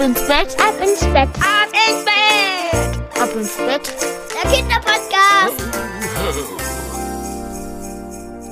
[0.00, 3.94] Ab ins Bett, ab ins Bett, ab ins Bett, ab ins Bett.
[4.32, 5.62] Der Kinderpodcast.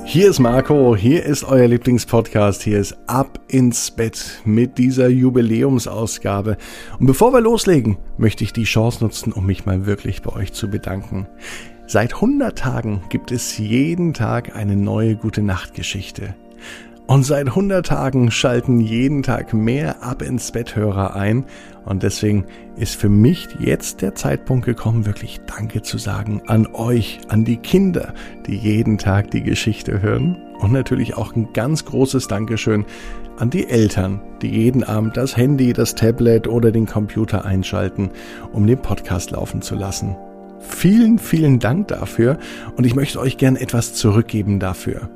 [0.05, 6.55] Hier ist Marco, hier ist euer Lieblingspodcast, hier ist Ab ins Bett mit dieser Jubiläumsausgabe.
[6.99, 10.53] Und bevor wir loslegen, möchte ich die Chance nutzen, um mich mal wirklich bei euch
[10.53, 11.27] zu bedanken.
[11.87, 16.35] Seit 100 Tagen gibt es jeden Tag eine neue gute Nachtgeschichte.
[17.09, 21.43] Und seit 100 Tagen schalten jeden Tag mehr Ab ins Bett Hörer ein.
[21.83, 22.45] Und deswegen
[22.75, 27.57] ist für mich jetzt der Zeitpunkt gekommen, wirklich Danke zu sagen an euch, an die
[27.57, 28.13] Kinder,
[28.45, 30.37] die jeden Tag die Geschichte hören.
[30.59, 32.85] Und natürlich auch ein ganz großes Dankeschön
[33.39, 38.11] an die Eltern, die jeden Abend das Handy, das Tablet oder den Computer einschalten,
[38.53, 40.15] um den Podcast laufen zu lassen.
[40.59, 42.37] Vielen, vielen Dank dafür
[42.75, 45.09] und ich möchte euch gern etwas zurückgeben dafür.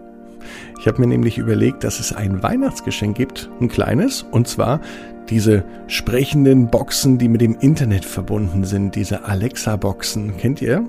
[0.80, 4.82] Ich habe mir nämlich überlegt, dass es ein Weihnachtsgeschenk gibt, ein kleines, und zwar
[5.30, 10.38] diese sprechenden Boxen, die mit dem Internet verbunden sind, diese Alexa-Boxen.
[10.38, 10.86] Kennt ihr?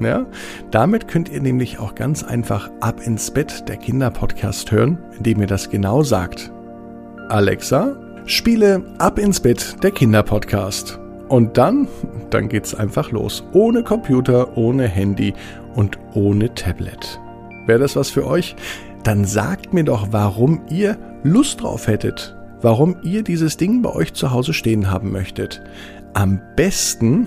[0.00, 0.26] Ja,
[0.70, 5.46] damit könnt ihr nämlich auch ganz einfach ab ins Bett der Kinderpodcast hören, indem ihr
[5.46, 6.50] das genau sagt.
[7.28, 10.98] Alexa, spiele ab ins Bett der Kinderpodcast.
[11.28, 11.86] Und dann,
[12.30, 13.44] dann geht's einfach los.
[13.52, 15.34] Ohne Computer, ohne Handy
[15.74, 17.20] und ohne Tablet.
[17.66, 18.56] Wäre das was für euch?
[19.02, 22.36] Dann sagt mir doch, warum ihr Lust drauf hättet.
[22.60, 25.62] Warum ihr dieses Ding bei euch zu Hause stehen haben möchtet.
[26.12, 27.26] Am besten,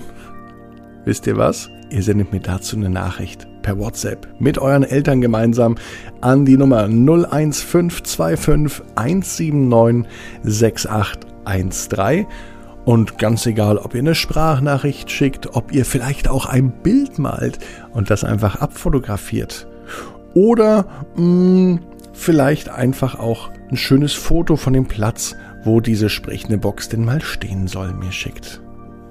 [1.04, 1.70] wisst ihr was?
[1.90, 5.76] Ihr sendet mir dazu eine Nachricht per WhatsApp mit euren Eltern gemeinsam
[6.20, 10.10] an die Nummer 01525 179
[10.42, 12.26] 6813
[12.84, 17.58] und ganz egal, ob ihr eine Sprachnachricht schickt, ob ihr vielleicht auch ein Bild malt
[17.92, 19.66] und das einfach abfotografiert.
[20.34, 21.80] Oder mh, mm,
[22.12, 27.20] vielleicht einfach auch ein schönes Foto von dem Platz, wo diese sprechende Box denn mal
[27.20, 28.60] stehen soll, mir schickt.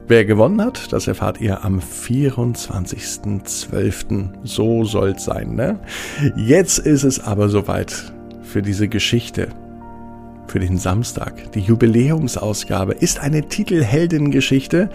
[0.07, 4.31] Wer gewonnen hat, das erfahrt ihr am 24.12.
[4.43, 5.79] So soll's sein, ne?
[6.35, 8.11] Jetzt ist es aber soweit
[8.41, 9.47] für diese Geschichte
[10.47, 11.51] für den Samstag.
[11.53, 14.89] Die Jubiläumsausgabe ist eine Titelheldengeschichte.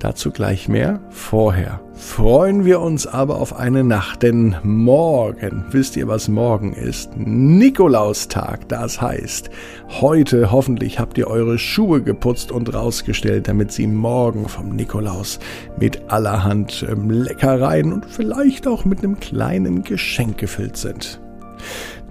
[0.00, 0.98] Dazu gleich mehr.
[1.10, 7.10] Vorher freuen wir uns aber auf eine Nacht, denn morgen, wisst ihr, was morgen ist?
[7.16, 9.50] Nikolaustag, das heißt,
[10.00, 15.38] heute hoffentlich habt ihr eure Schuhe geputzt und rausgestellt, damit sie morgen vom Nikolaus
[15.78, 21.20] mit allerhand ähm, Leckereien und vielleicht auch mit einem kleinen Geschenk gefüllt sind.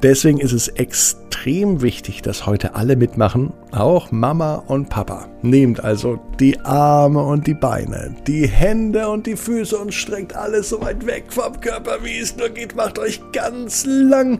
[0.01, 5.27] Deswegen ist es extrem wichtig, dass heute alle mitmachen, auch Mama und Papa.
[5.41, 10.69] Nehmt also die Arme und die Beine, die Hände und die Füße und streckt alles
[10.69, 12.75] so weit weg vom Körper, wie es nur geht.
[12.75, 14.39] Macht euch ganz lang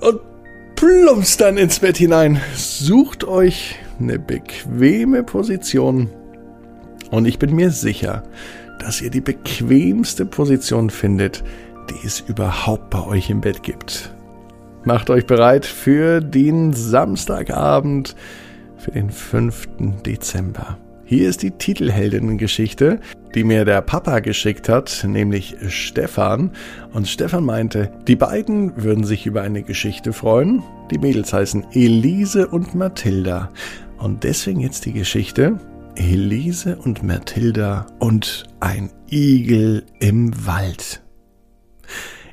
[0.00, 0.20] und
[0.76, 2.40] plumpst dann ins Bett hinein.
[2.54, 6.10] Sucht euch eine bequeme Position
[7.10, 8.22] und ich bin mir sicher,
[8.78, 11.42] dass ihr die bequemste Position findet,
[11.90, 14.15] die es überhaupt bei euch im Bett gibt.
[14.86, 18.14] Macht euch bereit für den Samstagabend,
[18.76, 19.66] für den 5.
[20.06, 20.78] Dezember.
[21.04, 23.00] Hier ist die Titelheldinnengeschichte,
[23.34, 26.52] die mir der Papa geschickt hat, nämlich Stefan.
[26.92, 30.62] Und Stefan meinte, die beiden würden sich über eine Geschichte freuen.
[30.92, 33.50] Die Mädels heißen Elise und Mathilda.
[33.98, 35.58] Und deswegen jetzt die Geschichte
[35.96, 41.02] Elise und Mathilda und ein Igel im Wald.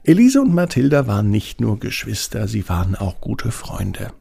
[0.05, 4.11] Elise und Mathilda waren nicht nur Geschwister, sie waren auch gute Freunde.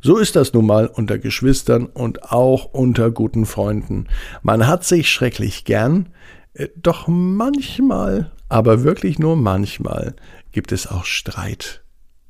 [0.00, 4.06] So ist das nun mal unter Geschwistern und auch unter guten Freunden.
[4.40, 6.08] Man hat sich schrecklich gern,
[6.54, 10.14] äh, doch manchmal, aber wirklich nur manchmal,
[10.50, 11.82] gibt es auch Streit.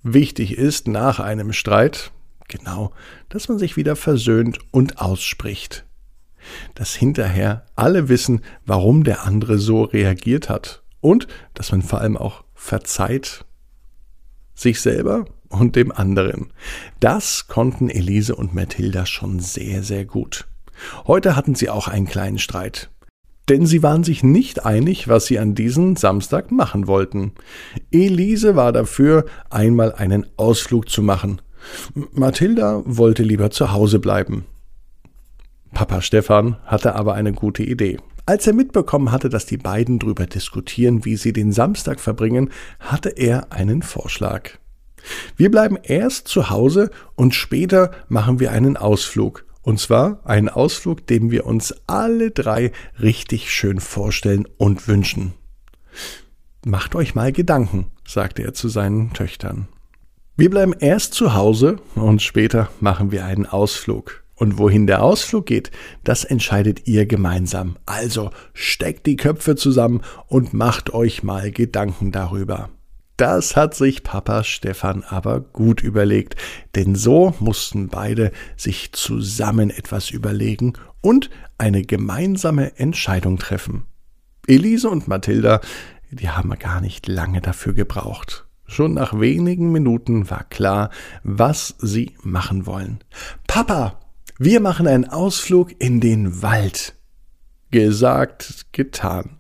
[0.03, 2.11] Wichtig ist nach einem Streit,
[2.49, 2.91] genau,
[3.29, 5.87] dass man sich wieder versöhnt und ausspricht.
[6.75, 12.17] Dass hinterher alle wissen, warum der andere so reagiert hat und dass man vor allem
[12.17, 13.45] auch verzeiht
[14.55, 16.53] sich selber und dem anderen.
[17.01, 20.47] Das konnten Elise und Mathilda schon sehr, sehr gut.
[21.07, 22.91] Heute hatten sie auch einen kleinen Streit.
[23.49, 27.33] Denn sie waren sich nicht einig, was sie an diesem Samstag machen wollten.
[27.91, 31.41] Elise war dafür, einmal einen Ausflug zu machen.
[32.13, 34.45] Mathilda wollte lieber zu Hause bleiben.
[35.73, 37.99] Papa Stefan hatte aber eine gute Idee.
[38.29, 43.09] Als er mitbekommen hatte, dass die beiden drüber diskutieren, wie sie den Samstag verbringen, hatte
[43.09, 44.51] er einen Vorschlag.
[45.39, 49.47] Wir bleiben erst zu Hause und später machen wir einen Ausflug.
[49.63, 55.33] Und zwar einen Ausflug, den wir uns alle drei richtig schön vorstellen und wünschen.
[56.67, 59.69] Macht euch mal Gedanken, sagte er zu seinen Töchtern.
[60.37, 64.23] Wir bleiben erst zu Hause und später machen wir einen Ausflug.
[64.39, 65.73] Und wohin der Ausflug geht,
[66.05, 67.77] das entscheidet ihr gemeinsam.
[67.87, 72.71] Also steckt die Köpfe zusammen und macht euch mal Gedanken darüber.
[73.17, 76.37] Das hat sich Papa Stefan aber gut überlegt,
[76.77, 83.87] denn so mussten beide sich zusammen etwas überlegen und eine gemeinsame Entscheidung treffen.
[84.47, 85.61] Elise und Mathilda,
[86.13, 88.47] die haben gar nicht lange dafür gebraucht.
[88.67, 90.91] Schon nach wenigen Minuten war klar,
[91.25, 93.01] was sie machen wollen.
[93.49, 93.99] Papa,
[94.39, 96.95] wir machen einen Ausflug in den Wald.
[97.73, 99.39] Gesagt, getan.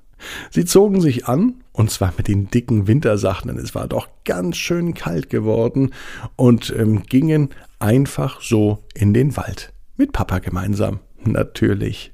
[0.51, 4.57] Sie zogen sich an, und zwar mit den dicken Wintersachen, denn es war doch ganz
[4.57, 5.95] schön kalt geworden,
[6.35, 9.73] und ähm, gingen einfach so in den Wald.
[9.97, 12.13] Mit Papa gemeinsam, natürlich.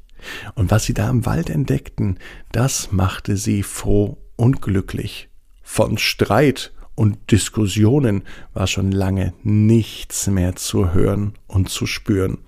[0.55, 2.19] Und was sie da im Wald entdeckten,
[2.53, 5.31] das machte sie froh und glücklich.
[5.63, 12.39] Von Streit und Diskussionen war schon lange nichts mehr zu hören und zu spüren.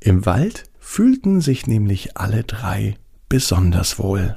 [0.00, 2.96] Im Wald fühlten sich nämlich alle drei
[3.28, 4.36] besonders wohl.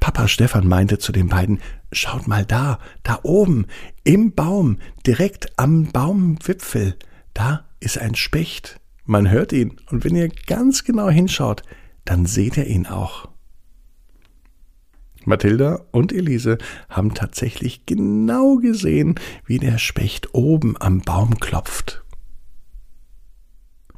[0.00, 1.60] Papa Stefan meinte zu den beiden,
[1.92, 3.66] schaut mal da, da oben,
[4.04, 6.96] im Baum, direkt am Baumwipfel,
[7.34, 8.80] da ist ein Specht.
[9.04, 11.62] Man hört ihn, und wenn ihr ganz genau hinschaut,
[12.04, 13.28] dann seht ihr ihn auch.
[15.26, 16.58] Mathilda und Elise
[16.88, 22.04] haben tatsächlich genau gesehen, wie der Specht oben am Baum klopft.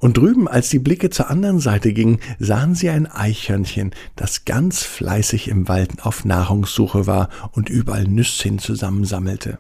[0.00, 4.82] Und drüben, als die Blicke zur anderen Seite gingen, sahen sie ein Eichhörnchen, das ganz
[4.84, 9.58] fleißig im Wald auf Nahrungssuche war und überall Nüsschen zusammensammelte.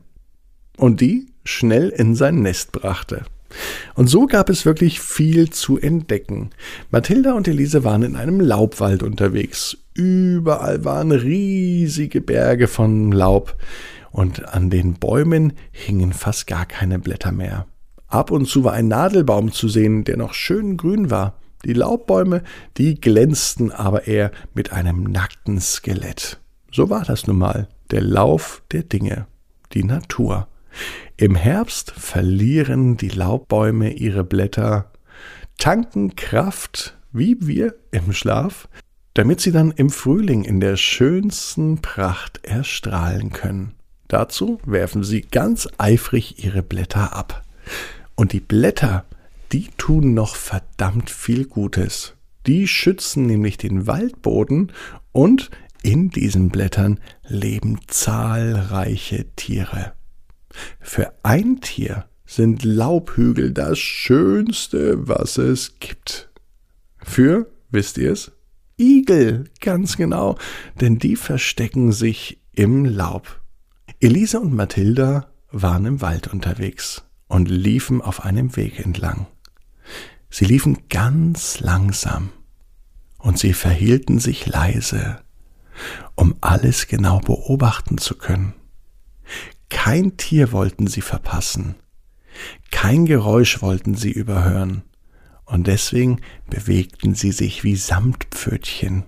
[0.76, 3.24] Und die schnell in sein Nest brachte.
[3.94, 6.50] Und so gab es wirklich viel zu entdecken.
[6.90, 13.56] Mathilda und Elise waren in einem Laubwald unterwegs, Überall waren riesige Berge von Laub
[14.12, 17.66] und an den Bäumen hingen fast gar keine Blätter mehr.
[18.06, 21.40] Ab und zu war ein Nadelbaum zu sehen, der noch schön grün war.
[21.64, 22.44] Die Laubbäume,
[22.76, 26.38] die glänzten aber eher mit einem nackten Skelett.
[26.70, 29.26] So war das nun mal, der Lauf der Dinge,
[29.72, 30.46] die Natur.
[31.16, 34.92] Im Herbst verlieren die Laubbäume ihre Blätter,
[35.58, 38.68] tanken Kraft, wie wir im Schlaf,
[39.18, 43.74] damit sie dann im Frühling in der schönsten Pracht erstrahlen können.
[44.06, 47.44] Dazu werfen sie ganz eifrig ihre Blätter ab.
[48.14, 49.06] Und die Blätter,
[49.50, 52.14] die tun noch verdammt viel Gutes.
[52.46, 54.70] Die schützen nämlich den Waldboden
[55.10, 55.50] und
[55.82, 59.94] in diesen Blättern leben zahlreiche Tiere.
[60.78, 66.30] Für ein Tier sind Laubhügel das Schönste, was es gibt.
[67.02, 68.30] Für, wisst ihr es?
[68.78, 70.38] Igel, ganz genau,
[70.80, 73.40] denn die verstecken sich im Laub.
[74.00, 79.26] Elise und Mathilda waren im Wald unterwegs und liefen auf einem Weg entlang.
[80.30, 82.30] Sie liefen ganz langsam
[83.18, 85.20] und sie verhielten sich leise,
[86.14, 88.54] um alles genau beobachten zu können.
[89.68, 91.76] Kein Tier wollten sie verpassen,
[92.70, 94.82] kein Geräusch wollten sie überhören,
[95.48, 99.04] und deswegen bewegten sie sich wie Samtpfötchen.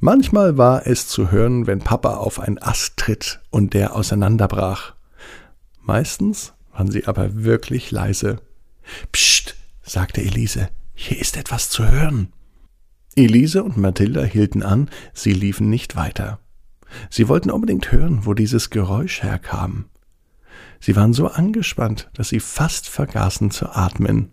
[0.00, 4.94] Manchmal war es zu hören, wenn Papa auf ein Ast tritt und der auseinanderbrach.
[5.80, 8.40] Meistens waren sie aber wirklich leise.
[9.12, 12.32] Psst, sagte Elise, hier ist etwas zu hören.
[13.14, 16.38] Elise und Mathilda hielten an, sie liefen nicht weiter.
[17.10, 19.86] Sie wollten unbedingt hören, wo dieses Geräusch herkam.
[20.80, 24.30] Sie waren so angespannt, dass sie fast vergaßen zu atmen.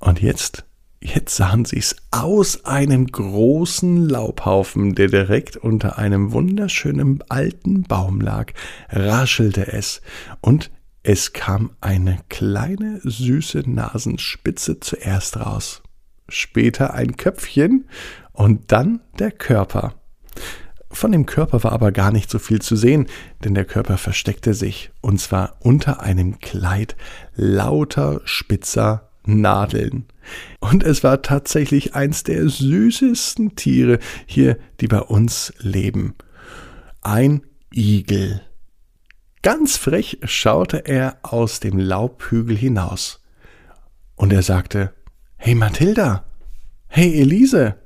[0.00, 0.64] Und jetzt,
[1.00, 8.52] jetzt sahen sie's aus einem großen Laubhaufen, der direkt unter einem wunderschönen alten Baum lag,
[8.88, 10.00] raschelte es,
[10.40, 10.70] und
[11.02, 15.82] es kam eine kleine süße Nasenspitze zuerst raus,
[16.28, 17.86] später ein Köpfchen
[18.32, 19.94] und dann der Körper.
[20.90, 23.06] Von dem Körper war aber gar nicht so viel zu sehen,
[23.44, 26.96] denn der Körper versteckte sich, und zwar unter einem Kleid
[27.34, 30.06] lauter spitzer Nadeln.
[30.60, 36.14] Und es war tatsächlich eins der süßesten Tiere hier, die bei uns leben.
[37.00, 38.42] Ein Igel.
[39.42, 43.20] Ganz frech schaute er aus dem Laubhügel hinaus.
[44.16, 44.92] Und er sagte,
[45.36, 46.26] Hey Mathilda,
[46.88, 47.76] hey Elise.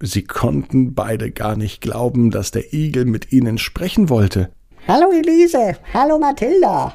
[0.00, 4.52] Sie konnten beide gar nicht glauben, dass der Igel mit ihnen sprechen wollte.
[4.86, 6.94] Hallo Elise, hallo Mathilda,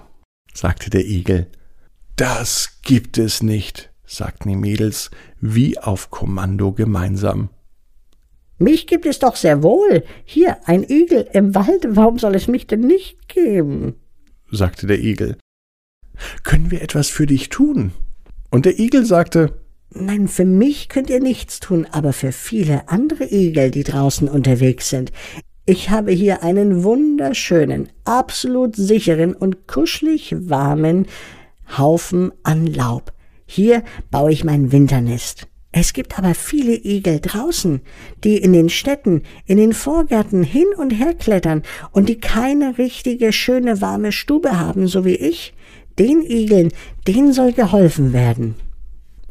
[0.54, 1.50] sagte der Igel.
[2.18, 7.50] Das gibt es nicht, sagten die Mädels wie auf Kommando gemeinsam.
[8.58, 10.04] Mich gibt es doch sehr wohl.
[10.26, 13.98] Hier ein Igel im Wald, warum soll es mich denn nicht geben?
[14.50, 15.38] sagte der Igel.
[16.44, 17.92] Können wir etwas für dich tun?
[18.50, 23.32] Und der Igel sagte, Nein, für mich könnt ihr nichts tun, aber für viele andere
[23.32, 25.12] Igel, die draußen unterwegs sind.
[25.68, 31.06] Ich habe hier einen wunderschönen, absolut sicheren und kuschelig warmen
[31.76, 33.14] Haufen an Laub.
[33.46, 35.48] Hier baue ich mein Winternest.
[35.72, 37.82] Es gibt aber viele Igel draußen,
[38.24, 43.32] die in den Städten, in den Vorgärten hin und her klettern und die keine richtige,
[43.32, 45.54] schöne, warme Stube haben, so wie ich.
[46.00, 46.72] Den Igeln,
[47.08, 48.56] denen soll geholfen werden.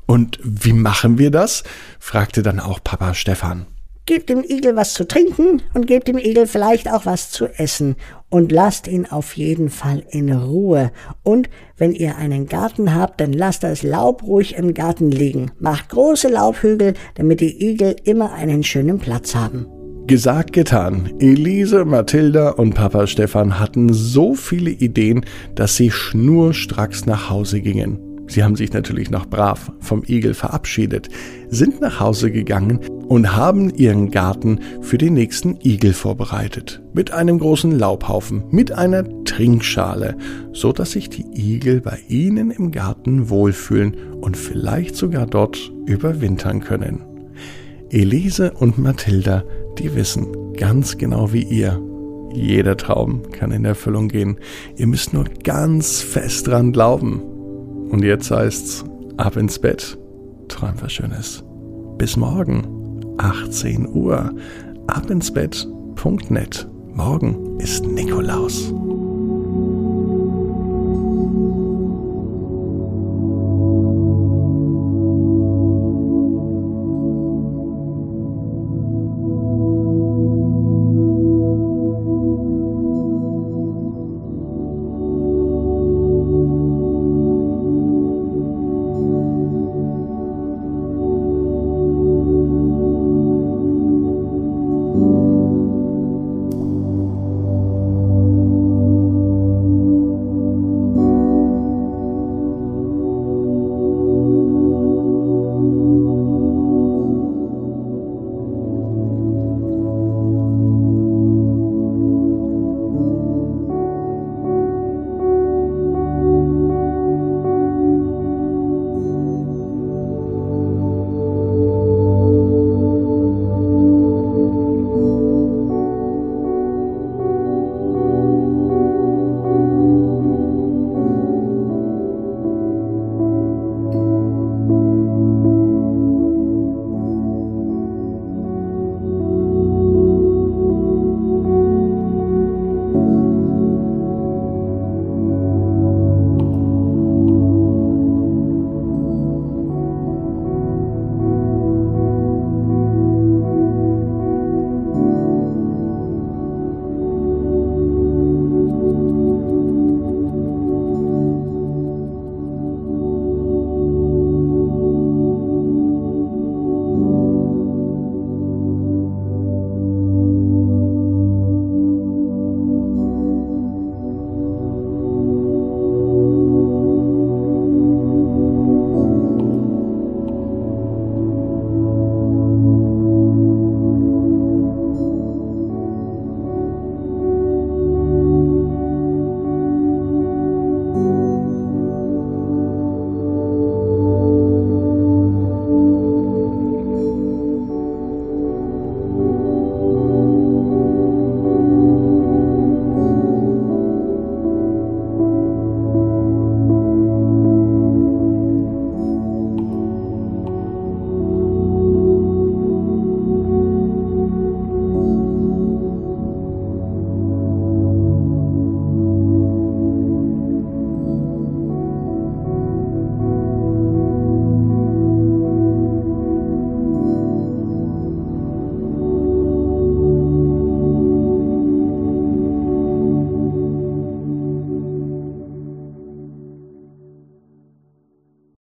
[0.07, 1.65] Und wie machen wir das?
[1.99, 3.67] fragte dann auch Papa Stefan.
[4.05, 7.97] Gebt dem Igel was zu trinken und gebt dem Igel vielleicht auch was zu essen
[8.29, 10.91] und lasst ihn auf jeden Fall in Ruhe.
[11.23, 15.51] Und wenn ihr einen Garten habt, dann lasst das Laub ruhig im Garten liegen.
[15.59, 19.67] Macht große Laubhügel, damit die Igel immer einen schönen Platz haben.
[20.07, 21.13] Gesagt, getan.
[21.19, 25.25] Elise, Mathilda und Papa Stefan hatten so viele Ideen,
[25.57, 28.06] dass sie schnurstracks nach Hause gingen.
[28.29, 31.09] Sie haben sich natürlich noch brav vom Igel verabschiedet,
[31.49, 36.83] sind nach Hause gegangen und haben ihren Garten für den nächsten Igel vorbereitet.
[36.93, 40.17] Mit einem großen Laubhaufen, mit einer Trinkschale,
[40.53, 46.61] so dass sich die Igel bei ihnen im Garten wohlfühlen und vielleicht sogar dort überwintern
[46.61, 47.05] können.
[47.91, 49.45] Elise und Mathilda,
[49.79, 51.81] die wissen ganz genau wie ihr,
[52.33, 54.39] jeder Traum kann in Erfüllung gehen.
[54.77, 57.23] Ihr müsst nur ganz fest dran glauben.
[57.91, 58.85] Und jetzt heißt's
[59.17, 59.99] ab ins Bett.
[60.49, 61.45] Träum was Schönes.
[61.99, 64.33] Bis morgen, 18 Uhr.
[64.87, 66.69] Ab ins Bett.net.
[66.93, 68.73] Morgen ist Nikolaus.